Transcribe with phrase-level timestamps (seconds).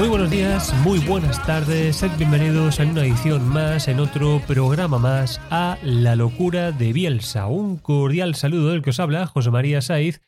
[0.00, 4.98] Muy buenos días, muy buenas tardes, sed bienvenidos a una edición más, en otro programa
[4.98, 7.48] más, a La Locura de Bielsa.
[7.48, 10.22] Un cordial saludo del que os habla, José María Saiz.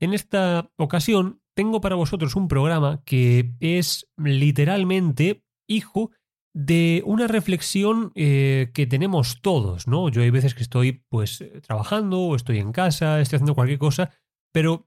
[0.00, 6.12] En esta ocasión tengo para vosotros un programa que es literalmente hijo
[6.54, 10.08] de una reflexión eh, que tenemos todos, ¿no?
[10.08, 14.12] Yo hay veces que estoy pues trabajando o estoy en casa, estoy haciendo cualquier cosa,
[14.52, 14.86] pero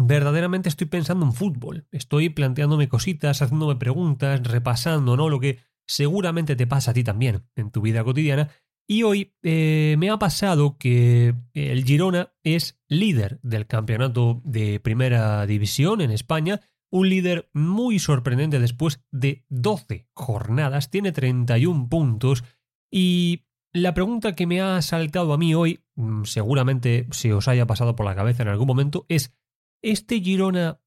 [0.00, 1.86] verdaderamente estoy pensando en fútbol.
[1.90, 5.28] Estoy planteándome cositas, haciéndome preguntas, repasando, ¿no?
[5.28, 8.50] Lo que seguramente te pasa a ti también en tu vida cotidiana.
[8.86, 15.46] Y hoy eh, me ha pasado que el Girona es líder del campeonato de primera
[15.46, 16.60] división en España.
[16.90, 20.90] Un líder muy sorprendente después de 12 jornadas.
[20.90, 22.42] Tiene 31 puntos.
[22.90, 27.68] Y la pregunta que me ha saltado a mí hoy, mm, seguramente se os haya
[27.68, 29.32] pasado por la cabeza en algún momento, es
[29.82, 30.80] ¿Este Girona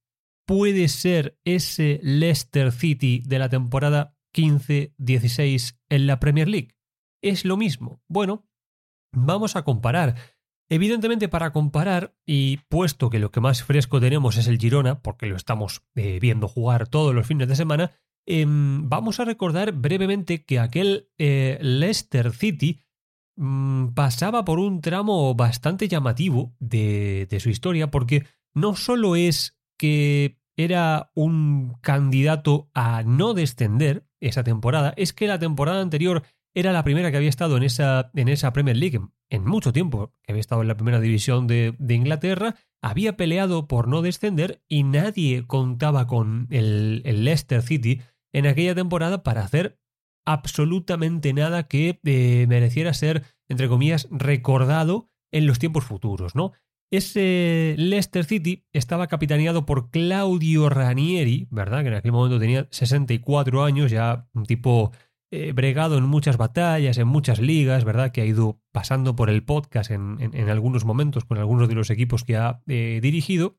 [0.45, 6.75] puede ser ese Leicester City de la temporada 15-16 en la Premier League?
[7.21, 8.03] ¿Es lo mismo?
[8.07, 8.47] Bueno,
[9.11, 10.15] vamos a comparar.
[10.69, 15.25] Evidentemente para comparar, y puesto que lo que más fresco tenemos es el Girona, porque
[15.25, 17.91] lo estamos eh, viendo jugar todos los fines de semana,
[18.27, 22.81] em, vamos a recordar brevemente que aquel eh, Leicester City
[23.37, 29.57] mm, pasaba por un tramo bastante llamativo de, de su historia, porque no solo es
[29.77, 36.23] que era un candidato a no descender esa temporada, es que la temporada anterior
[36.55, 38.99] era la primera que había estado en esa, en esa Premier League
[39.29, 43.67] en mucho tiempo, que había estado en la primera división de, de Inglaterra, había peleado
[43.67, 49.43] por no descender y nadie contaba con el, el Leicester City en aquella temporada para
[49.43, 49.79] hacer
[50.25, 56.51] absolutamente nada que eh, mereciera ser, entre comillas, recordado en los tiempos futuros, ¿no?
[56.93, 61.81] Ese Leicester City estaba capitaneado por Claudio Ranieri, ¿verdad?
[61.81, 64.91] Que en aquel momento tenía 64 años, ya un tipo
[65.31, 68.11] eh, bregado en muchas batallas, en muchas ligas, ¿verdad?
[68.11, 72.23] Que ha ido pasando por el podcast en, algunos momentos con algunos de los equipos
[72.23, 73.57] que ha eh, dirigido.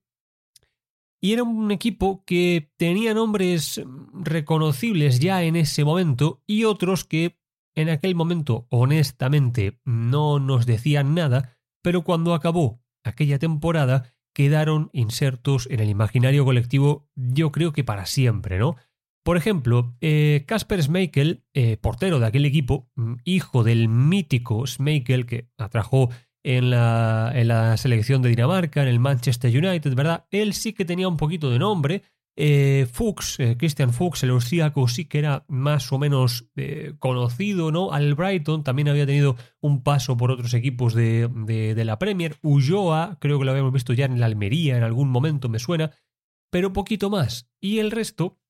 [1.21, 7.41] Y era un equipo que tenía nombres reconocibles ya en ese momento y otros que
[7.75, 15.69] en aquel momento honestamente no nos decían nada, pero cuando acabó aquella temporada quedaron insertos
[15.71, 18.77] en el imaginario colectivo yo creo que para siempre, ¿no?
[19.25, 19.97] Por ejemplo,
[20.47, 22.91] Casper eh, Schmeichel, eh, portero de aquel equipo,
[23.25, 26.11] hijo del mítico Schmeichel que atrajo
[26.43, 30.27] en la, en la, selección de Dinamarca, en el Manchester United, ¿verdad?
[30.31, 32.03] Él sí que tenía un poquito de nombre.
[32.37, 36.51] Eh, Fuchs, Christian Fuchs, el austríaco, sí que era más o menos
[36.99, 37.93] conocido, ¿no?
[37.93, 42.37] Al Brighton también había tenido un paso por otros equipos de, de, la Premier.
[42.43, 45.93] Ulloa, creo que lo habíamos visto ya en la Almería en algún momento, me suena,
[46.51, 47.49] pero poquito más.
[47.61, 48.41] Y el resto,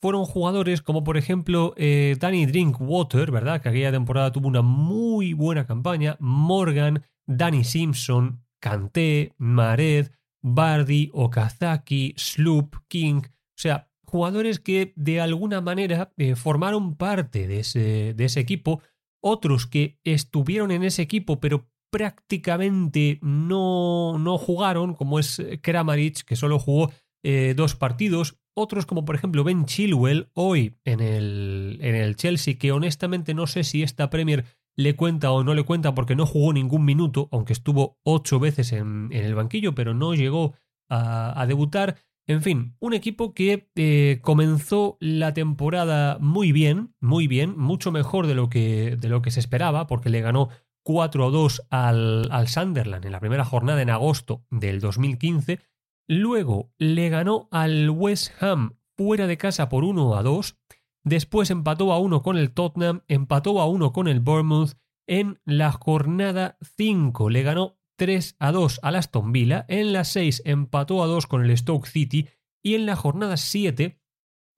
[0.00, 3.60] fueron jugadores como por ejemplo eh, Danny Drinkwater, ¿verdad?
[3.60, 10.08] Que aquella temporada tuvo una muy buena campaña, Morgan, Danny Simpson, Kanté, Mared,
[10.54, 17.60] Bardi, Okazaki, Sloop, King, o sea, jugadores que de alguna manera eh, formaron parte de
[17.60, 18.82] ese, de ese equipo,
[19.22, 26.36] otros que estuvieron en ese equipo pero prácticamente no, no jugaron, como es Kramaric, que
[26.36, 26.90] solo jugó
[27.24, 32.58] eh, dos partidos, otros como por ejemplo Ben Chilwell hoy en el, en el Chelsea,
[32.58, 34.44] que honestamente no sé si esta Premier
[34.78, 38.72] le cuenta o no le cuenta porque no jugó ningún minuto, aunque estuvo ocho veces
[38.72, 40.54] en, el banquillo, pero no llegó
[40.88, 41.96] a, debutar.
[42.28, 48.28] En fin, un equipo que eh, comenzó la temporada muy bien, muy bien, mucho mejor
[48.28, 50.48] de lo que, de lo que se esperaba, porque le ganó
[50.84, 55.58] 4 2 al, al Sunderland en la primera jornada en agosto del 2015.
[56.06, 60.56] Luego le ganó al West Ham fuera de casa por 1 a 2
[61.04, 64.74] Después empató a uno con el Tottenham, empató a uno con el Bournemouth.
[65.06, 69.64] En la jornada 5 le ganó 3 a 2 al Aston Villa.
[69.68, 72.28] En la 6 empató a 2 con el Stoke City.
[72.62, 74.00] Y en la jornada 7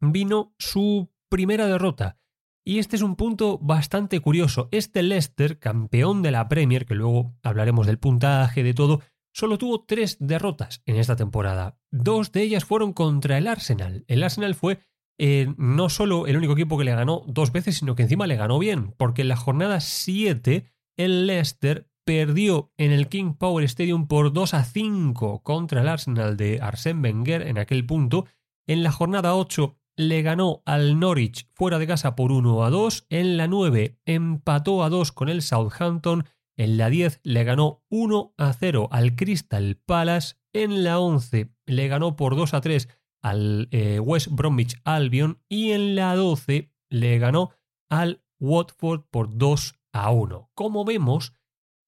[0.00, 2.18] vino su primera derrota.
[2.64, 4.68] Y este es un punto bastante curioso.
[4.70, 9.00] Este Leicester, campeón de la Premier, que luego hablaremos del puntaje, de todo,
[9.32, 11.78] solo tuvo tres derrotas en esta temporada.
[11.90, 14.04] Dos de ellas fueron contra el Arsenal.
[14.08, 14.80] El Arsenal fue
[15.22, 18.36] eh, no solo el único equipo que le ganó dos veces, sino que encima le
[18.36, 20.64] ganó bien, porque en la jornada 7
[20.96, 26.38] el Leicester perdió en el King Power Stadium por 2 a 5 contra el Arsenal
[26.38, 28.28] de Arsène Wenger en aquel punto.
[28.66, 33.04] En la jornada 8 le ganó al Norwich fuera de casa por 1 a 2.
[33.10, 36.24] En la 9 empató a 2 con el Southampton.
[36.56, 40.36] En la 10 le ganó 1 a 0 al Crystal Palace.
[40.54, 42.88] En la 11 le ganó por 2 a 3
[43.22, 47.50] al eh, West Bromwich Albion y en la 12 le ganó
[47.88, 50.50] al Watford por 2 a 1.
[50.54, 51.34] Como vemos,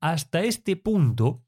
[0.01, 1.45] hasta este punto,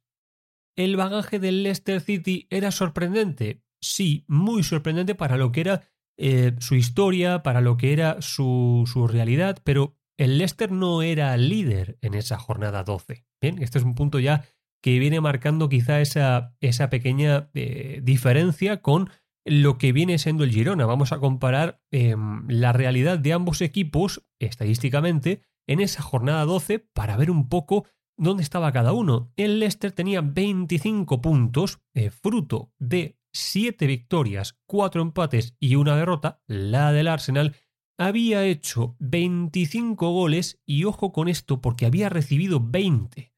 [0.76, 3.62] el bagaje del Leicester City era sorprendente.
[3.80, 5.82] Sí, muy sorprendente para lo que era
[6.16, 11.36] eh, su historia, para lo que era su, su, realidad, pero el Leicester no era
[11.36, 13.26] líder en esa jornada 12.
[13.40, 14.44] Bien, este es un punto ya
[14.80, 19.10] que viene marcando quizá esa, esa pequeña eh, diferencia con
[19.44, 20.86] lo que viene siendo el Girona.
[20.86, 27.16] Vamos a comparar em, la realidad de ambos equipos estadísticamente en esa jornada 12 para
[27.16, 27.86] ver un poco
[28.16, 29.32] dónde estaba cada uno.
[29.36, 36.42] El Leicester tenía 25 puntos, eh, fruto de 7 victorias, 4 empates y una derrota.
[36.46, 37.54] La del Arsenal
[37.98, 43.32] había hecho 25 goles y ojo con esto porque había recibido 20.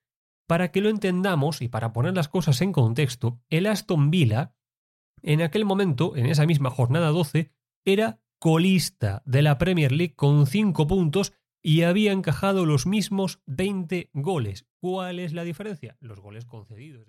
[0.46, 4.54] Para que lo entendamos y para poner las cosas en contexto, el Aston Villa
[5.22, 7.50] en aquel momento, en esa misma jornada 12,
[7.84, 11.32] era colista de la Premier League con 5 puntos
[11.62, 14.66] y había encajado los mismos 20 goles.
[14.80, 15.96] ¿Cuál es la diferencia?
[16.00, 17.08] Los goles concedidos.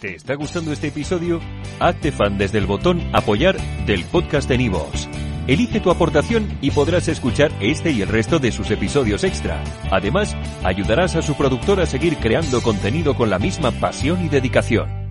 [0.00, 1.40] ¿Te está gustando este episodio?
[1.80, 5.08] Hazte fan desde el botón apoyar del podcast de Nivos.
[5.46, 9.62] Elige tu aportación y podrás escuchar este y el resto de sus episodios extra.
[9.90, 15.05] Además, ayudarás a su productor a seguir creando contenido con la misma pasión y dedicación.